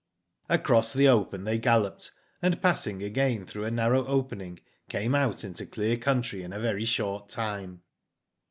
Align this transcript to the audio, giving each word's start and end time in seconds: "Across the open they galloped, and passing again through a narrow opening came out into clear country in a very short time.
"Across 0.49 0.93
the 0.93 1.07
open 1.07 1.43
they 1.43 1.59
galloped, 1.59 2.09
and 2.41 2.59
passing 2.59 3.03
again 3.03 3.45
through 3.45 3.65
a 3.65 3.69
narrow 3.69 4.03
opening 4.07 4.59
came 4.89 5.13
out 5.13 5.43
into 5.43 5.67
clear 5.67 5.95
country 5.95 6.41
in 6.41 6.51
a 6.51 6.59
very 6.59 6.85
short 6.85 7.29
time. 7.29 7.83